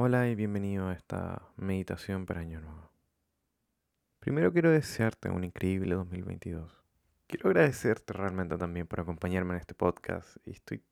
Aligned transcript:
Hola 0.00 0.28
y 0.28 0.36
bienvenido 0.36 0.86
a 0.86 0.92
esta 0.92 1.42
meditación 1.56 2.24
para 2.24 2.42
Año 2.42 2.60
Nuevo. 2.60 2.88
Primero 4.20 4.52
quiero 4.52 4.70
desearte 4.70 5.28
un 5.28 5.42
increíble 5.42 5.96
2022. 5.96 6.84
Quiero 7.26 7.48
agradecerte 7.48 8.12
realmente 8.12 8.56
también 8.56 8.86
por 8.86 9.00
acompañarme 9.00 9.54
en 9.54 9.60
este 9.60 9.74
podcast 9.74 10.36
y 10.46 10.52
estoy 10.52 10.84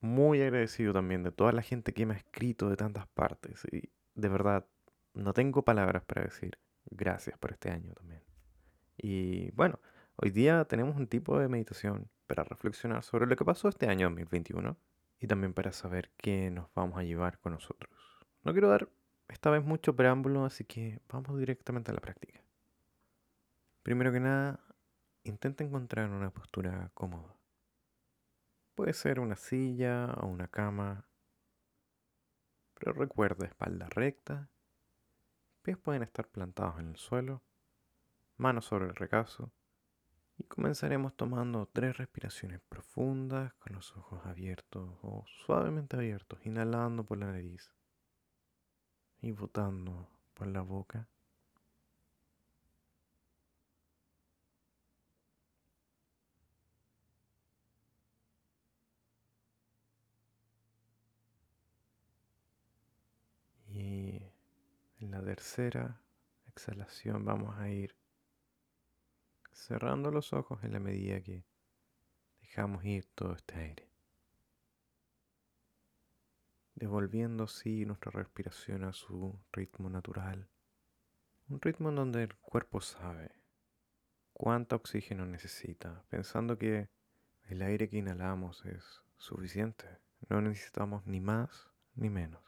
muy 0.00 0.40
agradecido 0.40 0.94
también 0.94 1.22
de 1.22 1.30
toda 1.30 1.52
la 1.52 1.60
gente 1.60 1.92
que 1.92 2.06
me 2.06 2.14
ha 2.14 2.16
escrito 2.16 2.70
de 2.70 2.76
tantas 2.76 3.06
partes 3.08 3.66
y 3.70 3.90
de 4.14 4.28
verdad 4.30 4.66
no 5.12 5.34
tengo 5.34 5.62
palabras 5.62 6.02
para 6.06 6.22
decir 6.22 6.58
gracias 6.86 7.36
por 7.36 7.52
este 7.52 7.70
año 7.70 7.92
también. 7.92 8.22
Y 8.96 9.50
bueno, 9.50 9.78
hoy 10.16 10.30
día 10.30 10.64
tenemos 10.64 10.96
un 10.96 11.06
tipo 11.06 11.38
de 11.38 11.48
meditación 11.48 12.08
para 12.26 12.44
reflexionar 12.44 13.02
sobre 13.02 13.26
lo 13.26 13.36
que 13.36 13.44
pasó 13.44 13.68
este 13.68 13.88
año 13.88 14.06
2021 14.06 14.74
y 15.20 15.26
también 15.26 15.52
para 15.52 15.72
saber 15.72 16.10
qué 16.16 16.50
nos 16.50 16.72
vamos 16.72 16.96
a 16.96 17.02
llevar 17.02 17.38
con 17.40 17.52
nosotros. 17.52 17.93
No 18.44 18.52
quiero 18.52 18.68
dar 18.68 18.90
esta 19.28 19.48
vez 19.48 19.64
mucho 19.64 19.96
preámbulo, 19.96 20.44
así 20.44 20.64
que 20.64 21.00
vamos 21.08 21.38
directamente 21.38 21.90
a 21.90 21.94
la 21.94 22.00
práctica. 22.00 22.42
Primero 23.82 24.12
que 24.12 24.20
nada, 24.20 24.60
intenta 25.22 25.64
encontrar 25.64 26.10
una 26.10 26.30
postura 26.30 26.90
cómoda. 26.92 27.34
Puede 28.74 28.92
ser 28.92 29.18
una 29.18 29.36
silla 29.36 30.12
o 30.20 30.26
una 30.26 30.48
cama, 30.48 31.08
pero 32.74 32.92
recuerda 32.92 33.46
espalda 33.46 33.88
recta, 33.88 34.50
pies 35.62 35.78
pueden 35.78 36.02
estar 36.02 36.28
plantados 36.28 36.78
en 36.80 36.88
el 36.88 36.96
suelo, 36.96 37.42
manos 38.36 38.66
sobre 38.66 38.86
el 38.86 38.94
regazo 38.94 39.52
y 40.36 40.44
comenzaremos 40.44 41.16
tomando 41.16 41.66
tres 41.72 41.96
respiraciones 41.96 42.60
profundas 42.68 43.54
con 43.54 43.72
los 43.74 43.96
ojos 43.96 44.26
abiertos 44.26 44.98
o 45.00 45.24
suavemente 45.46 45.96
abiertos, 45.96 46.44
inhalando 46.44 47.04
por 47.06 47.16
la 47.16 47.26
nariz 47.26 47.72
y 49.24 49.32
botando 49.32 50.06
por 50.34 50.46
la 50.48 50.60
boca. 50.60 51.08
Y 63.66 64.22
en 65.00 65.10
la 65.10 65.22
tercera 65.22 65.98
exhalación 66.48 67.24
vamos 67.24 67.56
a 67.56 67.70
ir 67.70 67.96
cerrando 69.52 70.10
los 70.10 70.34
ojos 70.34 70.62
en 70.64 70.72
la 70.72 70.80
medida 70.80 71.22
que 71.22 71.46
dejamos 72.42 72.84
ir 72.84 73.06
todo 73.14 73.32
este 73.32 73.54
aire 73.58 73.93
devolviendo 76.74 77.44
así 77.44 77.84
nuestra 77.84 78.10
respiración 78.10 78.84
a 78.84 78.92
su 78.92 79.38
ritmo 79.52 79.88
natural. 79.90 80.48
Un 81.48 81.60
ritmo 81.60 81.90
en 81.90 81.96
donde 81.96 82.22
el 82.22 82.34
cuerpo 82.36 82.80
sabe 82.80 83.32
cuánto 84.32 84.76
oxígeno 84.76 85.26
necesita, 85.26 86.04
pensando 86.08 86.58
que 86.58 86.90
el 87.44 87.62
aire 87.62 87.88
que 87.88 87.98
inhalamos 87.98 88.64
es 88.64 89.02
suficiente. 89.16 89.86
No 90.28 90.40
necesitamos 90.40 91.06
ni 91.06 91.20
más 91.20 91.70
ni 91.94 92.10
menos. 92.10 92.42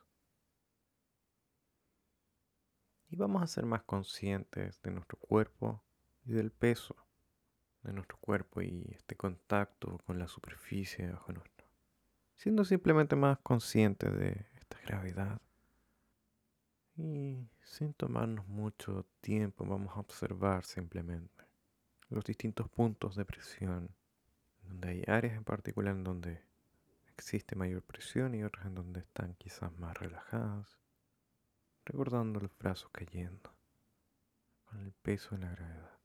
Y 3.09 3.17
vamos 3.17 3.43
a 3.43 3.47
ser 3.47 3.67
más 3.67 3.83
conscientes 3.85 4.83
de 4.83 4.91
nuestro 4.91 5.19
cuerpo 5.19 5.85
y 6.25 6.33
del 6.33 6.51
peso 6.51 6.97
de 7.83 7.93
nuestro 7.93 8.19
cuerpo 8.19 8.63
y 8.63 8.91
este 8.95 9.17
contacto 9.17 9.99
con 10.07 10.19
la 10.19 10.27
superficie 10.27 11.09
bajo 11.09 11.33
nuestro 11.33 11.56
siendo 12.47 12.65
simplemente 12.65 13.17
más 13.17 13.41
conscientes 13.41 14.17
de 14.17 14.47
esta 14.55 14.79
gravedad. 14.87 15.41
Y 16.97 17.49
sin 17.65 17.93
tomarnos 17.93 18.47
mucho 18.47 19.05
tiempo 19.21 19.65
vamos 19.65 19.97
a 19.97 19.99
observar 19.99 20.65
simplemente 20.65 21.45
los 22.09 22.25
distintos 22.25 22.69
puntos 22.69 23.17
de 23.17 23.25
presión, 23.25 23.91
donde 24.63 24.91
hay 24.91 25.03
áreas 25.09 25.37
en 25.37 25.43
particular 25.43 25.97
en 25.97 26.05
donde 26.05 26.41
existe 27.09 27.57
mayor 27.57 27.83
presión 27.83 28.33
y 28.37 28.45
otras 28.45 28.67
en 28.67 28.77
donde 28.77 29.01
están 29.01 29.35
quizás 29.35 29.77
más 29.77 29.99
relajadas, 29.99 30.79
recordando 31.85 32.39
los 32.39 32.57
brazos 32.57 32.91
cayendo 32.93 33.53
con 34.67 34.85
el 34.85 34.93
peso 34.93 35.35
de 35.35 35.41
la 35.41 35.51
gravedad. 35.51 35.99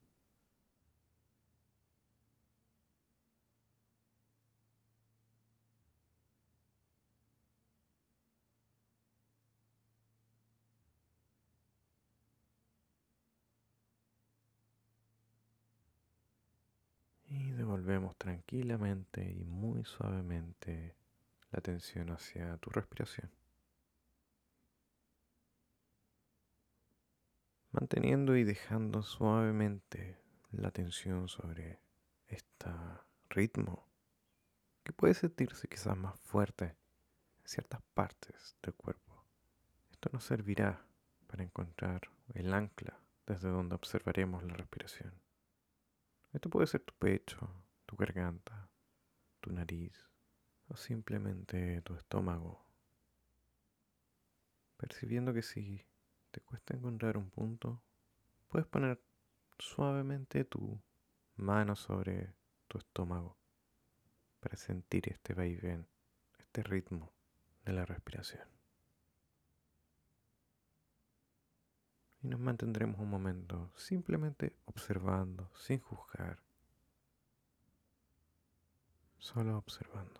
Volvemos 17.81 18.15
tranquilamente 18.15 19.27
y 19.27 19.43
muy 19.43 19.83
suavemente 19.85 20.95
la 21.49 21.57
atención 21.57 22.11
hacia 22.11 22.55
tu 22.57 22.69
respiración. 22.69 23.31
Manteniendo 27.71 28.35
y 28.35 28.43
dejando 28.43 29.01
suavemente 29.01 30.21
la 30.51 30.67
atención 30.67 31.27
sobre 31.27 31.81
este 32.27 32.69
ritmo 33.31 33.87
que 34.83 34.93
puede 34.93 35.15
sentirse 35.15 35.67
quizás 35.67 35.97
más 35.97 36.19
fuerte 36.19 36.65
en 36.65 37.47
ciertas 37.47 37.81
partes 37.95 38.57
del 38.61 38.75
cuerpo. 38.75 39.25
Esto 39.89 40.11
nos 40.13 40.23
servirá 40.23 40.85
para 41.25 41.41
encontrar 41.41 42.01
el 42.35 42.53
ancla 42.53 42.99
desde 43.25 43.49
donde 43.49 43.73
observaremos 43.73 44.43
la 44.43 44.53
respiración. 44.53 45.19
Esto 46.31 46.47
puede 46.49 46.67
ser 46.67 46.81
tu 46.81 46.93
pecho, 46.93 47.49
tu 47.91 47.97
garganta, 47.97 48.69
tu 49.41 49.51
nariz 49.51 50.09
o 50.69 50.77
simplemente 50.77 51.81
tu 51.81 51.93
estómago. 51.93 52.65
Percibiendo 54.77 55.33
que 55.33 55.41
si 55.41 55.85
te 56.31 56.39
cuesta 56.39 56.73
encontrar 56.73 57.17
un 57.17 57.29
punto, 57.29 57.83
puedes 58.47 58.65
poner 58.65 59.03
suavemente 59.59 60.45
tu 60.45 60.81
mano 61.35 61.75
sobre 61.75 62.33
tu 62.69 62.77
estómago 62.77 63.37
para 64.39 64.55
sentir 64.55 65.09
este 65.09 65.33
vaivén, 65.33 65.85
este 66.39 66.63
ritmo 66.63 67.11
de 67.65 67.73
la 67.73 67.85
respiración. 67.85 68.47
Y 72.21 72.29
nos 72.29 72.39
mantendremos 72.39 73.01
un 73.01 73.09
momento 73.09 73.73
simplemente 73.75 74.55
observando, 74.63 75.51
sin 75.55 75.81
juzgar, 75.81 76.39
solo 79.21 79.57
observando. 79.57 80.19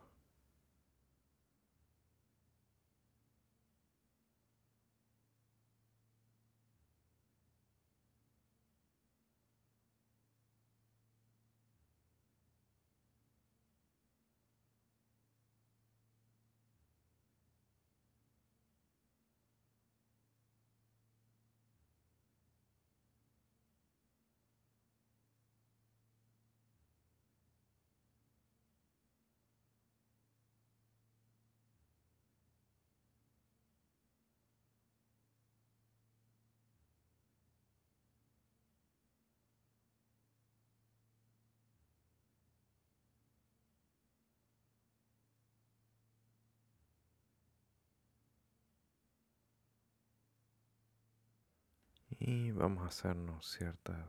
Y 52.23 52.51
vamos 52.51 52.83
a 52.83 52.87
hacernos 52.87 53.47
ciertas 53.47 54.07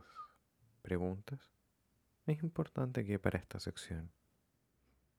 preguntas. 0.83 1.39
Es 2.27 2.43
importante 2.43 3.03
que 3.03 3.17
para 3.17 3.39
esta 3.39 3.59
sección 3.59 4.11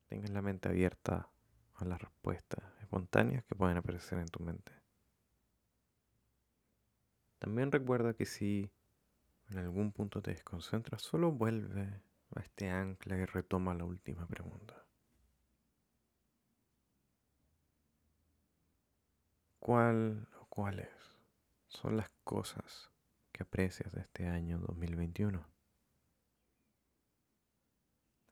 tengas 0.07 0.31
la 0.31 0.43
mente 0.43 0.69
abierta 0.69 1.29
a 1.75 1.85
las 1.85 2.01
respuestas 2.01 2.63
espontáneas 2.81 3.45
que 3.47 3.57
pueden 3.57 3.79
aparecer 3.79 4.21
en 4.21 4.29
tu 4.29 4.45
mente. 4.45 4.73
También 7.41 7.73
recuerda 7.73 8.15
que 8.15 8.27
si 8.27 8.71
en 9.51 9.59
algún 9.59 9.91
punto 9.91 10.23
te 10.23 10.31
desconcentras, 10.31 11.03
solo 11.03 11.33
vuelve 11.33 12.01
a 12.37 12.41
este 12.41 12.71
ancla 12.71 13.17
y 13.17 13.25
retoma 13.25 13.75
la 13.75 13.85
última 13.85 14.25
pregunta. 14.29 14.87
¿Cuál 19.59 20.29
¿Cuáles 20.55 20.89
son 21.75 21.97
las 21.97 22.11
cosas 22.25 22.91
que 23.33 23.43
aprecias 23.43 23.93
de 23.93 24.01
este 24.03 24.27
año 24.27 24.59
2021? 24.59 25.45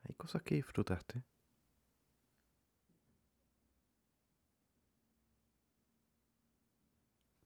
¿Hay 0.03 0.15
cosas 0.15 0.41
que 0.43 0.55
disfrutaste? 0.55 1.23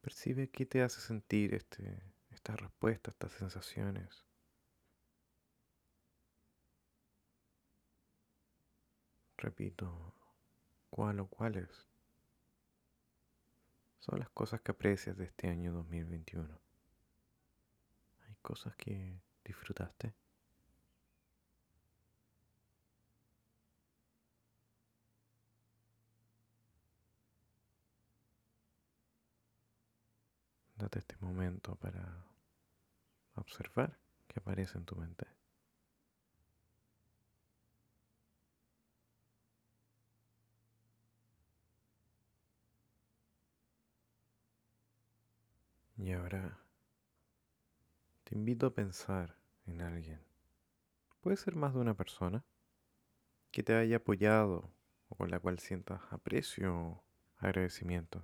Percibe 0.01 0.49
qué 0.49 0.65
te 0.65 0.81
hace 0.81 1.01
sentir 1.01 1.53
este, 1.53 2.01
esta 2.29 2.55
respuesta, 2.55 3.11
estas 3.11 3.33
sensaciones. 3.33 4.25
Repito, 9.37 10.13
¿cuál 10.89 11.19
o 11.19 11.27
cuáles? 11.27 11.87
Son 14.09 14.19
las 14.19 14.29
cosas 14.29 14.61
que 14.61 14.71
aprecias 14.71 15.17
de 15.17 15.25
este 15.25 15.49
año 15.49 15.73
2021. 15.73 16.47
¿Hay 18.25 18.35
cosas 18.41 18.73
que 18.77 19.19
disfrutaste? 19.43 20.13
Date 30.77 30.99
este 30.99 31.17
momento 31.19 31.75
para 31.75 32.23
observar 33.35 33.99
qué 34.29 34.39
aparece 34.39 34.77
en 34.77 34.85
tu 34.85 34.95
mente. 34.95 35.27
Y 45.97 46.11
ahora 46.13 46.59
te 48.23 48.35
invito 48.35 48.67
a 48.67 48.73
pensar 48.73 49.35
en 49.65 49.81
alguien. 49.81 50.21
Puede 51.21 51.37
ser 51.37 51.55
más 51.55 51.73
de 51.73 51.79
una 51.79 51.95
persona 51.95 52.45
que 53.51 53.63
te 53.63 53.75
haya 53.75 53.97
apoyado 53.97 54.71
o 55.09 55.15
con 55.15 55.31
la 55.31 55.39
cual 55.39 55.59
sientas 55.59 56.01
aprecio 56.11 56.75
o 56.75 57.03
agradecimiento. 57.37 58.23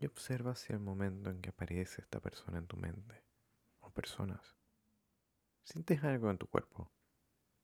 y 0.00 0.06
observa 0.06 0.54
si 0.54 0.72
el 0.72 0.78
momento 0.78 1.30
en 1.30 1.40
que 1.40 1.50
aparece 1.50 2.02
esta 2.02 2.20
persona 2.20 2.58
en 2.58 2.66
tu 2.66 2.76
mente 2.76 3.24
o 3.80 3.90
personas, 3.90 4.56
sientes 5.64 6.04
algo 6.04 6.30
en 6.30 6.38
tu 6.38 6.46
cuerpo 6.46 6.90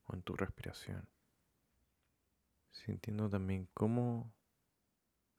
o 0.07 0.15
en 0.15 0.23
tu 0.23 0.35
respiración, 0.35 1.09
sintiendo 2.73 3.31
también 3.31 3.69
cómo 3.73 4.35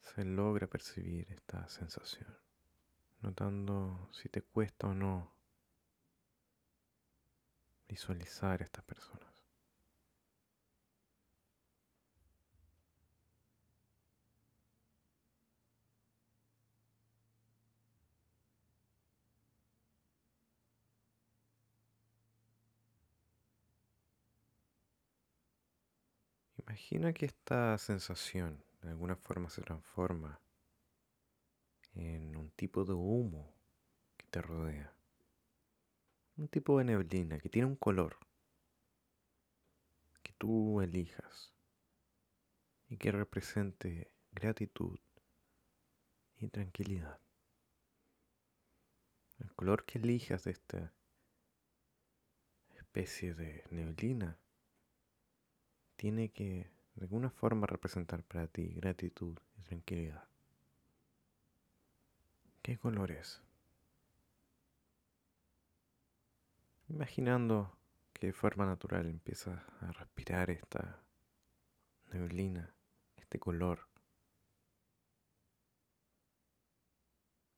se 0.05 0.23
logra 0.23 0.67
percibir 0.67 1.31
esta 1.31 1.67
sensación, 1.67 2.37
notando 3.21 4.09
si 4.13 4.29
te 4.29 4.41
cuesta 4.41 4.87
o 4.87 4.93
no 4.93 5.33
visualizar 7.87 8.61
a 8.61 8.65
estas 8.65 8.83
personas. 8.83 9.25
Imagina 26.57 27.13
que 27.13 27.25
esta 27.25 27.77
sensación 27.77 28.63
de 28.85 28.91
alguna 28.91 29.15
forma 29.15 29.49
se 29.49 29.61
transforma 29.61 30.39
en 31.93 32.35
un 32.35 32.51
tipo 32.51 32.85
de 32.85 32.93
humo 32.93 33.53
que 34.15 34.27
te 34.27 34.41
rodea. 34.41 34.95
Un 36.37 36.47
tipo 36.47 36.77
de 36.77 36.85
neblina 36.85 37.39
que 37.39 37.49
tiene 37.49 37.67
un 37.67 37.75
color 37.75 38.17
que 40.21 40.33
tú 40.33 40.81
elijas 40.81 41.53
y 42.87 42.97
que 42.97 43.11
represente 43.11 44.11
gratitud 44.31 44.99
y 46.37 46.47
tranquilidad. 46.49 47.19
El 49.39 49.53
color 49.53 49.85
que 49.85 49.97
elijas 49.97 50.43
de 50.43 50.51
esta 50.51 50.93
especie 52.75 53.33
de 53.33 53.63
neblina 53.71 54.37
tiene 55.95 56.31
que 56.31 56.69
de 56.95 57.03
alguna 57.03 57.29
forma 57.29 57.67
representar 57.67 58.23
para 58.23 58.47
ti 58.47 58.73
gratitud 58.73 59.37
y 59.57 59.63
tranquilidad. 59.63 60.23
¿Qué 62.61 62.77
color 62.77 63.11
es? 63.11 63.41
Imaginando 66.87 67.77
que 68.13 68.27
de 68.27 68.33
forma 68.33 68.65
natural 68.65 69.07
empiezas 69.07 69.61
a 69.81 69.91
respirar 69.91 70.49
esta 70.49 71.03
neblina, 72.11 72.73
este 73.17 73.39
color, 73.39 73.87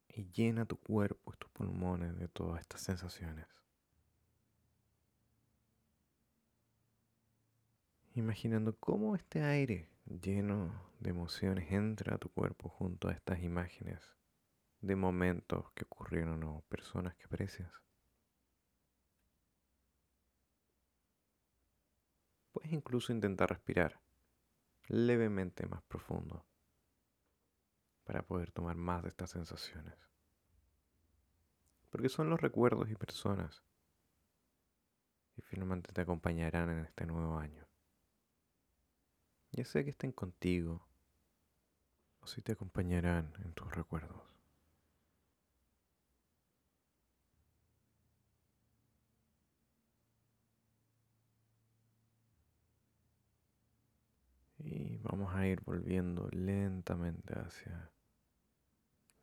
y 0.09 0.31
llena 0.31 0.65
tu 0.65 0.77
cuerpo 0.77 1.33
y 1.33 1.37
tus 1.37 1.49
pulmones 1.51 2.17
de 2.17 2.27
todas 2.27 2.59
estas 2.61 2.81
sensaciones. 2.81 3.45
Imaginando 8.17 8.75
cómo 8.77 9.15
este 9.15 9.43
aire 9.43 9.89
lleno 10.05 10.89
de 10.99 11.11
emociones 11.11 11.71
entra 11.71 12.15
a 12.15 12.17
tu 12.17 12.29
cuerpo 12.29 12.69
junto 12.69 13.09
a 13.09 13.11
estas 13.11 13.43
imágenes 13.43 14.15
de 14.81 14.95
momentos 14.95 15.71
que 15.73 15.83
ocurrieron 15.85 16.43
o 16.43 16.61
personas 16.69 17.15
que 17.15 17.25
aprecias. 17.25 17.71
Puedes 22.51 22.71
incluso 22.71 23.11
intentar 23.11 23.49
respirar 23.49 24.01
levemente 24.87 25.67
más 25.67 25.83
profundo 25.83 26.45
para 28.03 28.23
poder 28.23 28.51
tomar 28.51 28.75
más 28.75 29.03
de 29.03 29.09
estas 29.09 29.29
sensaciones. 29.31 29.95
Porque 31.89 32.09
son 32.09 32.29
los 32.29 32.41
recuerdos 32.41 32.89
y 32.89 32.95
personas 32.95 33.63
que 35.35 35.41
finalmente 35.43 35.91
te 35.93 36.01
acompañarán 36.01 36.69
en 36.69 36.85
este 36.85 37.05
nuevo 37.05 37.37
año 37.37 37.66
ya 39.51 39.65
sea 39.65 39.83
que 39.83 39.91
estén 39.91 40.11
contigo 40.11 40.85
o 42.21 42.27
si 42.27 42.41
te 42.41 42.51
acompañarán 42.53 43.33
en 43.43 43.53
tus 43.53 43.73
recuerdos. 43.73 44.21
Y 54.59 54.97
vamos 54.97 55.33
a 55.33 55.47
ir 55.47 55.61
volviendo 55.61 56.27
lentamente 56.31 57.33
hacia 57.39 57.89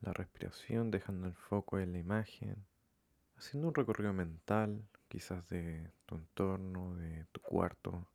la 0.00 0.12
respiración, 0.12 0.90
dejando 0.90 1.26
el 1.26 1.34
foco 1.34 1.78
en 1.78 1.92
la 1.92 1.98
imagen, 1.98 2.64
haciendo 3.36 3.68
un 3.68 3.74
recorrido 3.74 4.12
mental, 4.12 4.86
quizás 5.08 5.48
de 5.48 5.90
tu 6.06 6.16
entorno, 6.16 6.94
de 6.96 7.24
tu 7.32 7.40
cuarto, 7.40 8.06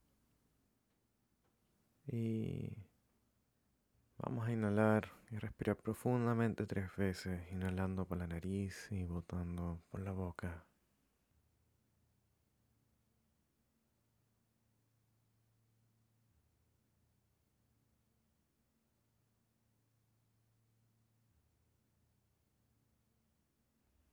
y 2.11 2.71
vamos 4.17 4.47
a 4.47 4.51
inhalar 4.51 5.11
y 5.29 5.37
respirar 5.37 5.77
profundamente 5.77 6.65
tres 6.65 6.95
veces, 6.95 7.41
inhalando 7.51 8.05
por 8.05 8.17
la 8.17 8.27
nariz 8.27 8.87
y 8.91 9.03
botando 9.03 9.81
por 9.91 10.01
la 10.01 10.11
boca. 10.11 10.65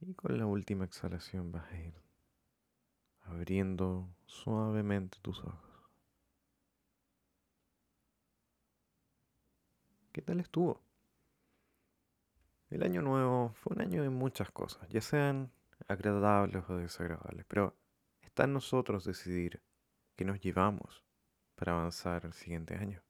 Y 0.01 0.15
con 0.15 0.39
la 0.39 0.47
última 0.47 0.85
exhalación 0.85 1.51
vas 1.51 1.71
a 1.73 1.79
ir 1.79 1.95
abriendo 3.23 4.09
suavemente 4.25 5.19
tus 5.21 5.41
ojos. 5.41 5.66
¿Qué 10.17 10.23
tal 10.23 10.41
estuvo? 10.41 10.81
El 12.71 12.83
año 12.85 13.03
nuevo 13.03 13.53
fue 13.53 13.77
un 13.77 13.83
año 13.83 14.03
de 14.03 14.09
muchas 14.09 14.51
cosas, 14.51 14.89
ya 14.89 15.03
sean 15.03 15.53
agradables 15.89 16.65
o 16.71 16.79
desagradables, 16.79 17.45
pero 17.47 17.77
está 18.23 18.45
en 18.45 18.55
nosotros 18.55 19.05
decidir 19.05 19.61
qué 20.17 20.25
nos 20.25 20.41
llevamos 20.41 21.05
para 21.55 21.73
avanzar 21.73 22.25
al 22.25 22.33
siguiente 22.33 22.77
año. 22.77 23.03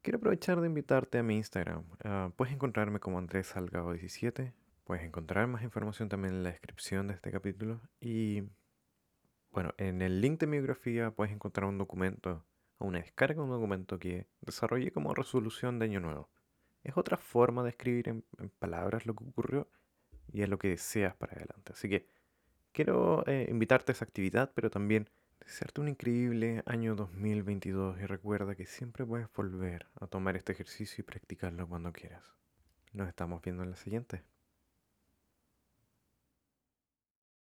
Quiero 0.00 0.16
aprovechar 0.16 0.62
de 0.62 0.68
invitarte 0.68 1.18
a 1.18 1.22
mi 1.22 1.36
Instagram. 1.36 1.84
Ah, 2.02 2.32
puedes 2.34 2.54
encontrarme 2.54 2.98
como 2.98 3.18
Andrés 3.18 3.48
Salgado 3.48 3.92
17. 3.92 4.54
Puedes 4.84 5.04
encontrar 5.04 5.48
más 5.48 5.62
información 5.62 6.08
también 6.08 6.32
en 6.32 6.44
la 6.44 6.50
descripción 6.50 7.08
de 7.08 7.12
este 7.12 7.30
capítulo. 7.30 7.78
Y 8.00 8.44
bueno, 9.50 9.74
en 9.76 10.00
el 10.00 10.22
link 10.22 10.40
de 10.40 10.46
mi 10.46 10.56
biografía 10.56 11.10
puedes 11.10 11.34
encontrar 11.34 11.68
un 11.68 11.76
documento 11.76 12.46
a 12.80 12.84
una 12.84 12.98
descarga 12.98 13.36
de 13.36 13.42
un 13.42 13.50
documento 13.50 13.98
que 13.98 14.26
desarrollé 14.40 14.90
como 14.90 15.14
resolución 15.14 15.78
de 15.78 15.84
año 15.84 16.00
nuevo. 16.00 16.28
Es 16.82 16.96
otra 16.96 17.18
forma 17.18 17.62
de 17.62 17.70
escribir 17.70 18.08
en, 18.08 18.24
palabras 18.58 19.06
lo 19.06 19.14
que 19.14 19.24
ocurrió 19.24 19.68
y 20.32 20.42
es 20.42 20.48
lo 20.48 20.58
que 20.58 20.68
deseas 20.68 21.14
para 21.14 21.34
adelante. 21.34 21.72
Así 21.72 21.88
que 21.88 22.06
quiero 22.72 23.24
eh, 23.26 23.46
invitarte 23.50 23.92
a 23.92 23.94
esa 23.94 24.04
actividad, 24.04 24.50
pero 24.54 24.70
también 24.70 25.08
desearte 25.40 25.80
un 25.80 25.88
increíble 25.88 26.62
año 26.66 26.96
2022 26.96 28.00
y 28.00 28.06
recuerda 28.06 28.54
que 28.54 28.66
siempre 28.66 29.04
puedes 29.04 29.30
volver 29.32 29.86
a 30.00 30.06
tomar 30.06 30.36
este 30.36 30.52
ejercicio 30.52 31.02
y 31.02 31.04
practicarlo 31.04 31.68
cuando 31.68 31.92
quieras. 31.92 32.24
Nos 32.92 33.08
estamos 33.08 33.42
viendo 33.42 33.62
en 33.62 33.70
la 33.70 33.76
siguiente. 33.76 34.22